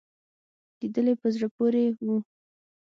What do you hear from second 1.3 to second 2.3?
زړه پورې وو.